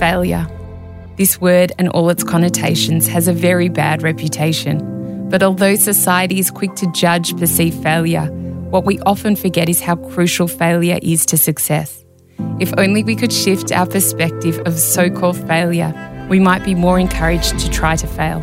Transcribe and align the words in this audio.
Failure. 0.00 0.46
This 1.16 1.38
word 1.42 1.72
and 1.78 1.90
all 1.90 2.08
its 2.08 2.24
connotations 2.24 3.06
has 3.06 3.28
a 3.28 3.34
very 3.34 3.68
bad 3.68 4.02
reputation. 4.02 5.28
But 5.28 5.42
although 5.42 5.76
society 5.76 6.38
is 6.38 6.50
quick 6.50 6.74
to 6.76 6.90
judge 6.92 7.36
perceived 7.36 7.82
failure, 7.82 8.24
what 8.70 8.86
we 8.86 8.98
often 9.00 9.36
forget 9.36 9.68
is 9.68 9.82
how 9.82 9.96
crucial 9.96 10.48
failure 10.48 10.98
is 11.02 11.26
to 11.26 11.36
success. 11.36 12.02
If 12.60 12.72
only 12.78 13.04
we 13.04 13.14
could 13.14 13.30
shift 13.30 13.72
our 13.72 13.86
perspective 13.86 14.58
of 14.60 14.78
so 14.78 15.10
called 15.10 15.36
failure, 15.46 15.92
we 16.30 16.40
might 16.40 16.64
be 16.64 16.74
more 16.74 16.98
encouraged 16.98 17.58
to 17.58 17.68
try 17.68 17.96
to 17.96 18.06
fail. 18.06 18.40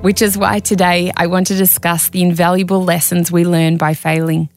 Which 0.00 0.20
is 0.20 0.36
why 0.36 0.58
today 0.58 1.12
I 1.16 1.28
want 1.28 1.46
to 1.46 1.54
discuss 1.54 2.08
the 2.08 2.22
invaluable 2.22 2.82
lessons 2.82 3.30
we 3.30 3.44
learn 3.44 3.76
by 3.76 3.94
failing. 3.94 4.48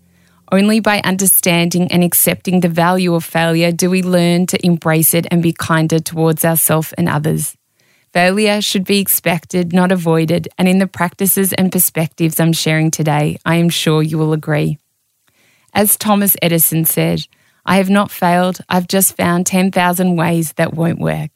Only 0.53 0.81
by 0.81 1.02
understanding 1.03 1.91
and 1.91 2.03
accepting 2.03 2.59
the 2.59 2.70
value 2.70 3.16
of 3.16 3.23
failure 3.25 3.71
do 3.71 3.89
we 3.89 4.03
learn 4.03 4.45
to 4.45 4.63
embrace 4.63 5.16
it 5.16 5.26
and 5.32 5.41
be 5.41 5.51
kinder 5.51 5.98
towards 5.98 6.45
ourselves 6.45 6.93
and 6.93 7.10
others. 7.10 7.57
Failure 8.12 8.62
should 8.62 8.85
be 8.85 8.99
expected, 8.99 9.73
not 9.73 9.91
avoided, 9.91 10.48
and 10.60 10.68
in 10.68 10.77
the 10.77 10.85
practices 10.85 11.54
and 11.54 11.71
perspectives 11.71 12.40
I'm 12.40 12.54
sharing 12.54 12.91
today, 12.91 13.40
I 13.43 13.55
am 13.55 13.70
sure 13.70 14.04
you 14.04 14.20
will 14.20 14.32
agree. 14.32 14.77
As 15.73 15.98
Thomas 15.98 16.35
Edison 16.40 16.85
said, 16.85 17.26
I 17.65 17.77
have 17.77 17.90
not 17.90 18.12
failed, 18.12 18.60
I've 18.70 18.88
just 18.88 19.17
found 19.17 19.48
10,000 19.48 20.15
ways 20.15 20.54
that 20.54 20.76
won't 20.76 20.99
work. 20.99 21.32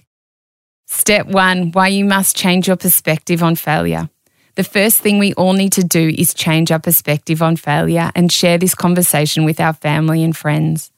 Step 0.86 1.26
one 1.26 1.72
why 1.72 1.88
you 1.88 2.06
must 2.06 2.38
change 2.38 2.68
your 2.68 2.78
perspective 2.78 3.42
on 3.42 3.56
failure. 3.56 4.12
The 4.58 4.64
first 4.64 5.02
thing 5.02 5.20
we 5.20 5.36
all 5.36 5.54
need 5.54 5.74
to 5.74 5.84
do 5.84 6.12
is 6.18 6.34
change 6.34 6.72
our 6.72 6.80
perspective 6.80 7.44
on 7.44 7.58
failure 7.58 8.12
and 8.16 8.32
share 8.32 8.58
this 8.58 8.74
conversation 8.74 9.46
with 9.46 9.60
our 9.60 9.74
family 9.74 10.24
and 10.24 10.36
friends. 10.36 10.92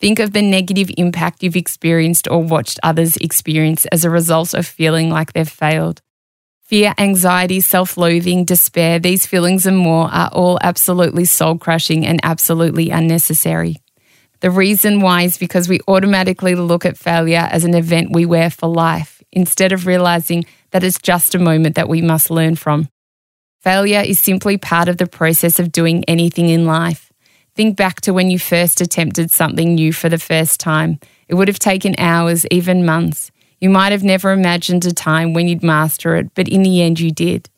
Think 0.00 0.18
of 0.18 0.32
the 0.32 0.40
negative 0.40 0.90
impact 0.96 1.42
you've 1.42 1.54
experienced 1.54 2.26
or 2.26 2.42
watched 2.42 2.80
others 2.82 3.18
experience 3.18 3.84
as 3.92 4.06
a 4.06 4.08
result 4.08 4.54
of 4.54 4.66
feeling 4.66 5.10
like 5.10 5.34
they've 5.34 5.46
failed. 5.46 6.00
Fear, 6.62 6.94
anxiety, 6.96 7.60
self 7.60 7.98
loathing, 7.98 8.46
despair, 8.46 8.98
these 8.98 9.26
feelings 9.26 9.66
and 9.66 9.76
more 9.76 10.08
are 10.10 10.30
all 10.32 10.58
absolutely 10.62 11.26
soul 11.26 11.58
crushing 11.58 12.06
and 12.06 12.18
absolutely 12.22 12.88
unnecessary. 12.88 13.76
The 14.40 14.50
reason 14.50 15.02
why 15.02 15.24
is 15.24 15.36
because 15.36 15.68
we 15.68 15.80
automatically 15.86 16.54
look 16.54 16.86
at 16.86 16.96
failure 16.96 17.46
as 17.50 17.66
an 17.66 17.74
event 17.74 18.12
we 18.12 18.24
wear 18.24 18.48
for 18.48 18.70
life 18.70 19.22
instead 19.30 19.72
of 19.72 19.86
realizing 19.86 20.46
that 20.70 20.82
it's 20.82 20.98
just 20.98 21.34
a 21.34 21.38
moment 21.38 21.74
that 21.74 21.90
we 21.90 22.00
must 22.00 22.30
learn 22.30 22.56
from. 22.56 22.88
Failure 23.62 24.00
is 24.00 24.18
simply 24.18 24.58
part 24.58 24.88
of 24.88 24.96
the 24.96 25.06
process 25.06 25.60
of 25.60 25.70
doing 25.70 26.02
anything 26.08 26.48
in 26.48 26.66
life. 26.66 27.12
Think 27.54 27.76
back 27.76 28.00
to 28.00 28.12
when 28.12 28.28
you 28.28 28.36
first 28.36 28.80
attempted 28.80 29.30
something 29.30 29.76
new 29.76 29.92
for 29.92 30.08
the 30.08 30.18
first 30.18 30.58
time. 30.58 30.98
It 31.28 31.36
would 31.36 31.46
have 31.46 31.60
taken 31.60 31.94
hours, 31.96 32.44
even 32.50 32.84
months. 32.84 33.30
You 33.60 33.70
might 33.70 33.92
have 33.92 34.02
never 34.02 34.32
imagined 34.32 34.84
a 34.84 34.92
time 34.92 35.32
when 35.32 35.46
you'd 35.46 35.62
master 35.62 36.16
it, 36.16 36.34
but 36.34 36.48
in 36.48 36.64
the 36.64 36.82
end, 36.82 36.98
you 36.98 37.12
did. 37.12 37.48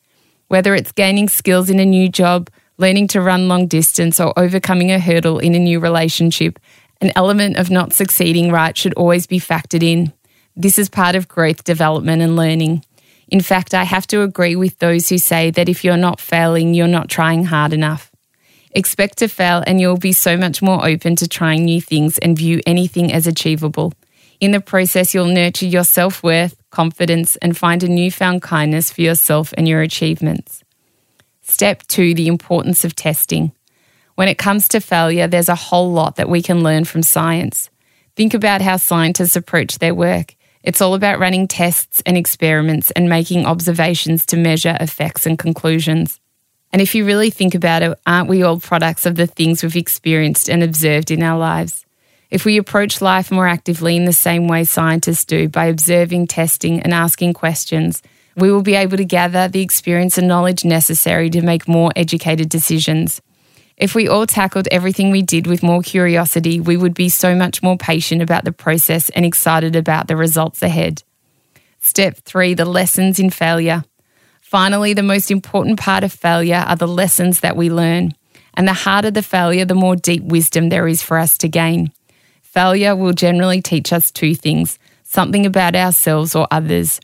Whether 0.47 0.75
it's 0.75 0.91
gaining 0.91 1.27
skills 1.27 1.71
in 1.71 1.79
a 1.79 1.85
new 1.85 2.07
job, 2.07 2.51
learning 2.77 3.07
to 3.07 3.21
run 3.21 3.47
long 3.47 3.65
distance, 3.65 4.19
or 4.19 4.37
overcoming 4.37 4.91
a 4.91 4.99
hurdle 4.99 5.39
in 5.39 5.55
a 5.55 5.59
new 5.59 5.79
relationship, 5.79 6.59
an 7.01 7.11
element 7.15 7.57
of 7.57 7.71
not 7.71 7.93
succeeding 7.93 8.51
right 8.51 8.77
should 8.77 8.93
always 8.93 9.25
be 9.25 9.39
factored 9.39 9.81
in. 9.81 10.13
This 10.55 10.77
is 10.77 10.87
part 10.87 11.15
of 11.15 11.27
growth, 11.27 11.63
development, 11.63 12.21
and 12.21 12.35
learning. 12.35 12.84
In 13.29 13.41
fact, 13.41 13.73
I 13.73 13.83
have 13.83 14.05
to 14.07 14.21
agree 14.21 14.55
with 14.55 14.77
those 14.79 15.09
who 15.09 15.17
say 15.17 15.51
that 15.51 15.69
if 15.69 15.83
you're 15.83 15.97
not 15.97 16.19
failing, 16.19 16.73
you're 16.73 16.87
not 16.87 17.09
trying 17.09 17.45
hard 17.45 17.73
enough. 17.73 18.11
Expect 18.71 19.17
to 19.19 19.27
fail, 19.27 19.63
and 19.65 19.79
you'll 19.79 19.97
be 19.97 20.13
so 20.13 20.37
much 20.37 20.61
more 20.61 20.85
open 20.85 21.15
to 21.17 21.27
trying 21.27 21.63
new 21.65 21.81
things 21.81 22.17
and 22.17 22.37
view 22.37 22.61
anything 22.65 23.11
as 23.11 23.25
achievable. 23.25 23.93
In 24.39 24.51
the 24.51 24.59
process, 24.59 25.13
you'll 25.13 25.27
nurture 25.27 25.65
your 25.65 25.85
self 25.85 26.21
worth, 26.21 26.55
confidence, 26.71 27.37
and 27.37 27.57
find 27.57 27.83
a 27.83 27.87
newfound 27.87 28.41
kindness 28.41 28.91
for 28.91 29.01
yourself 29.01 29.53
and 29.57 29.67
your 29.67 29.81
achievements. 29.81 30.63
Step 31.41 31.83
two 31.83 32.13
the 32.13 32.27
importance 32.27 32.83
of 32.83 32.95
testing. 32.95 33.53
When 34.15 34.27
it 34.27 34.37
comes 34.37 34.67
to 34.69 34.79
failure, 34.81 35.27
there's 35.27 35.49
a 35.49 35.55
whole 35.55 35.91
lot 35.91 36.17
that 36.17 36.29
we 36.29 36.41
can 36.41 36.63
learn 36.63 36.85
from 36.85 37.03
science. 37.03 37.69
Think 38.15 38.33
about 38.33 38.61
how 38.61 38.77
scientists 38.77 39.35
approach 39.35 39.79
their 39.79 39.95
work. 39.95 40.35
It's 40.65 40.81
all 40.81 40.95
about 40.95 41.19
running 41.19 41.47
tests 41.47 42.01
and 42.07 42.17
experiments 42.17 42.89
and 42.91 43.07
making 43.07 43.45
observations 43.45 44.25
to 44.27 44.35
measure 44.35 44.75
effects 44.79 45.27
and 45.27 45.37
conclusions. 45.37 46.19
And 46.73 46.81
if 46.81 46.95
you 46.95 47.05
really 47.05 47.29
think 47.29 47.53
about 47.53 47.83
it, 47.83 47.97
aren't 48.07 48.29
we 48.29 48.41
all 48.41 48.59
products 48.59 49.05
of 49.05 49.15
the 49.15 49.27
things 49.27 49.61
we've 49.61 49.75
experienced 49.75 50.49
and 50.49 50.63
observed 50.63 51.11
in 51.11 51.21
our 51.21 51.37
lives? 51.37 51.85
If 52.31 52.45
we 52.45 52.57
approach 52.57 52.99
life 52.99 53.31
more 53.31 53.47
actively 53.47 53.95
in 53.95 54.05
the 54.05 54.11
same 54.11 54.47
way 54.47 54.63
scientists 54.63 55.25
do, 55.25 55.47
by 55.47 55.65
observing, 55.65 56.27
testing, 56.27 56.81
and 56.81 56.95
asking 56.95 57.33
questions, 57.33 58.01
we 58.35 58.51
will 58.51 58.63
be 58.63 58.73
able 58.73 58.97
to 58.97 59.05
gather 59.05 59.47
the 59.47 59.61
experience 59.61 60.17
and 60.17 60.27
knowledge 60.27 60.65
necessary 60.65 61.29
to 61.29 61.43
make 61.43 61.67
more 61.67 61.91
educated 61.95 62.49
decisions. 62.49 63.21
If 63.77 63.93
we 63.93 64.07
all 64.07 64.25
tackled 64.25 64.69
everything 64.71 65.11
we 65.11 65.21
did 65.21 65.47
with 65.47 65.61
more 65.61 65.81
curiosity, 65.81 66.59
we 66.61 66.77
would 66.77 66.93
be 66.93 67.09
so 67.09 67.35
much 67.35 67.61
more 67.61 67.77
patient 67.77 68.21
about 68.21 68.45
the 68.45 68.53
process 68.53 69.09
and 69.09 69.25
excited 69.25 69.75
about 69.75 70.07
the 70.07 70.15
results 70.15 70.61
ahead. 70.61 71.03
Step 71.79 72.17
three 72.17 72.53
the 72.53 72.65
lessons 72.65 73.19
in 73.19 73.29
failure. 73.29 73.83
Finally, 74.41 74.93
the 74.93 75.03
most 75.03 75.29
important 75.29 75.77
part 75.77 76.03
of 76.03 76.13
failure 76.13 76.63
are 76.67 76.77
the 76.77 76.87
lessons 76.87 77.41
that 77.41 77.57
we 77.57 77.69
learn. 77.69 78.13
And 78.53 78.67
the 78.67 78.73
harder 78.73 79.11
the 79.11 79.21
failure, 79.21 79.65
the 79.65 79.75
more 79.75 79.97
deep 79.97 80.23
wisdom 80.23 80.69
there 80.69 80.87
is 80.87 81.01
for 81.01 81.17
us 81.17 81.37
to 81.39 81.49
gain. 81.49 81.91
Failure 82.41 82.95
will 82.95 83.11
generally 83.11 83.61
teach 83.61 83.91
us 83.91 84.11
two 84.11 84.33
things 84.33 84.79
something 85.03 85.45
about 85.45 85.75
ourselves 85.75 86.35
or 86.35 86.47
others. 86.51 86.99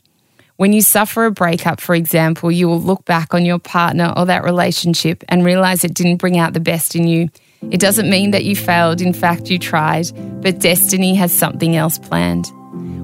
When 0.56 0.72
you 0.72 0.82
suffer 0.82 1.24
a 1.24 1.30
breakup, 1.30 1.80
for 1.80 1.94
example, 1.94 2.52
you 2.52 2.68
will 2.68 2.80
look 2.80 3.04
back 3.04 3.32
on 3.32 3.44
your 3.44 3.58
partner 3.58 4.12
or 4.16 4.26
that 4.26 4.44
relationship 4.44 5.24
and 5.28 5.44
realize 5.44 5.82
it 5.82 5.94
didn't 5.94 6.18
bring 6.18 6.38
out 6.38 6.52
the 6.52 6.60
best 6.60 6.94
in 6.94 7.08
you. 7.08 7.30
It 7.70 7.80
doesn't 7.80 8.10
mean 8.10 8.32
that 8.32 8.44
you 8.44 8.54
failed, 8.54 9.00
in 9.00 9.14
fact, 9.14 9.50
you 9.50 9.58
tried, 9.58 10.10
but 10.42 10.58
destiny 10.60 11.14
has 11.14 11.32
something 11.32 11.74
else 11.74 11.98
planned. 11.98 12.46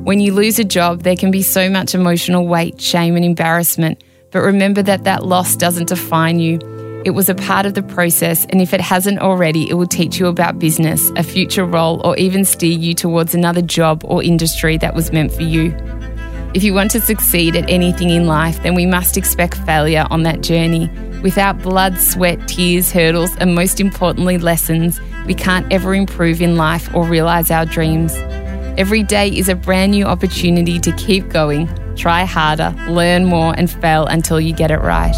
When 0.04 0.20
you 0.20 0.34
lose 0.34 0.58
a 0.58 0.64
job, 0.64 1.02
there 1.02 1.16
can 1.16 1.30
be 1.30 1.42
so 1.42 1.70
much 1.70 1.94
emotional 1.94 2.46
weight, 2.46 2.80
shame, 2.80 3.16
and 3.16 3.24
embarrassment, 3.24 4.04
but 4.30 4.40
remember 4.40 4.82
that 4.82 5.04
that 5.04 5.24
loss 5.24 5.56
doesn't 5.56 5.88
define 5.88 6.40
you. 6.40 6.58
It 7.04 7.10
was 7.10 7.28
a 7.28 7.34
part 7.34 7.64
of 7.64 7.74
the 7.74 7.82
process, 7.82 8.44
and 8.46 8.60
if 8.60 8.74
it 8.74 8.80
hasn't 8.80 9.20
already, 9.20 9.70
it 9.70 9.74
will 9.74 9.86
teach 9.86 10.18
you 10.18 10.26
about 10.26 10.58
business, 10.58 11.10
a 11.16 11.22
future 11.22 11.64
role, 11.64 12.00
or 12.04 12.16
even 12.18 12.44
steer 12.44 12.76
you 12.76 12.92
towards 12.94 13.34
another 13.34 13.62
job 13.62 14.02
or 14.04 14.22
industry 14.22 14.76
that 14.78 14.94
was 14.94 15.12
meant 15.12 15.32
for 15.32 15.42
you. 15.42 15.70
If 16.54 16.64
you 16.64 16.72
want 16.72 16.90
to 16.92 17.00
succeed 17.00 17.56
at 17.56 17.68
anything 17.68 18.08
in 18.08 18.26
life, 18.26 18.62
then 18.62 18.74
we 18.74 18.86
must 18.86 19.18
expect 19.18 19.58
failure 19.66 20.06
on 20.10 20.22
that 20.22 20.40
journey. 20.40 20.88
Without 21.22 21.60
blood, 21.62 21.98
sweat, 21.98 22.48
tears, 22.48 22.90
hurdles, 22.90 23.36
and 23.36 23.54
most 23.54 23.80
importantly, 23.80 24.38
lessons, 24.38 24.98
we 25.26 25.34
can't 25.34 25.70
ever 25.70 25.94
improve 25.94 26.40
in 26.40 26.56
life 26.56 26.92
or 26.94 27.04
realize 27.04 27.50
our 27.50 27.66
dreams. 27.66 28.14
Every 28.78 29.02
day 29.02 29.28
is 29.28 29.50
a 29.50 29.54
brand 29.54 29.92
new 29.92 30.06
opportunity 30.06 30.78
to 30.80 30.92
keep 30.92 31.28
going, 31.28 31.68
try 31.96 32.24
harder, 32.24 32.74
learn 32.88 33.26
more, 33.26 33.54
and 33.58 33.70
fail 33.70 34.06
until 34.06 34.40
you 34.40 34.54
get 34.54 34.70
it 34.70 34.80
right. 34.80 35.14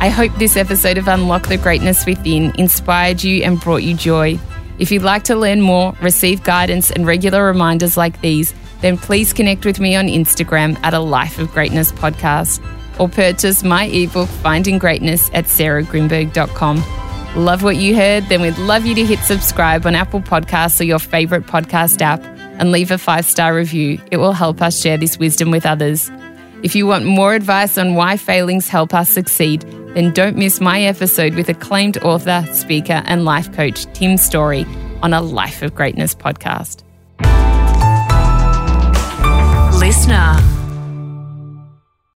I 0.00 0.08
hope 0.08 0.34
this 0.38 0.56
episode 0.56 0.96
of 0.96 1.06
Unlock 1.06 1.48
the 1.48 1.58
Greatness 1.58 2.06
Within 2.06 2.52
inspired 2.58 3.22
you 3.22 3.42
and 3.42 3.60
brought 3.60 3.82
you 3.82 3.94
joy. 3.94 4.38
If 4.78 4.90
you'd 4.90 5.02
like 5.02 5.24
to 5.24 5.36
learn 5.36 5.60
more, 5.60 5.94
receive 6.00 6.42
guidance, 6.42 6.90
and 6.90 7.06
regular 7.06 7.44
reminders 7.44 7.96
like 7.96 8.20
these, 8.22 8.54
then 8.82 8.98
please 8.98 9.32
connect 9.32 9.64
with 9.64 9.80
me 9.80 9.96
on 9.96 10.08
Instagram 10.08 10.78
at 10.82 10.92
a 10.92 10.98
Life 10.98 11.38
of 11.38 11.50
Greatness 11.52 11.92
podcast 11.92 12.60
or 13.00 13.08
purchase 13.08 13.64
my 13.64 13.84
ebook 13.86 14.28
Finding 14.28 14.78
Greatness 14.78 15.30
at 15.32 15.46
sarahgrynberg.com. 15.46 16.84
Love 17.36 17.62
what 17.62 17.76
you 17.76 17.96
heard? 17.96 18.24
Then 18.24 18.42
we'd 18.42 18.58
love 18.58 18.84
you 18.84 18.94
to 18.96 19.04
hit 19.04 19.20
subscribe 19.20 19.86
on 19.86 19.94
Apple 19.94 20.20
Podcasts 20.20 20.80
or 20.80 20.84
your 20.84 20.98
favorite 20.98 21.46
podcast 21.46 22.02
app 22.02 22.22
and 22.60 22.70
leave 22.70 22.90
a 22.90 22.98
five 22.98 23.24
star 23.24 23.54
review. 23.54 23.98
It 24.10 24.18
will 24.18 24.34
help 24.34 24.60
us 24.60 24.78
share 24.78 24.98
this 24.98 25.18
wisdom 25.18 25.50
with 25.50 25.64
others. 25.64 26.10
If 26.62 26.76
you 26.76 26.86
want 26.86 27.06
more 27.06 27.34
advice 27.34 27.78
on 27.78 27.94
why 27.94 28.16
failings 28.16 28.68
help 28.68 28.94
us 28.94 29.08
succeed, 29.08 29.62
then 29.94 30.12
don't 30.12 30.36
miss 30.36 30.60
my 30.60 30.82
episode 30.82 31.34
with 31.34 31.48
acclaimed 31.48 31.98
author, 31.98 32.44
speaker, 32.52 33.02
and 33.06 33.24
life 33.24 33.52
coach 33.52 33.86
Tim 33.94 34.16
Storey 34.16 34.66
on 35.02 35.12
a 35.12 35.20
Life 35.20 35.62
of 35.62 35.74
Greatness 35.74 36.14
podcast 36.14 36.82
listener. 39.92 40.51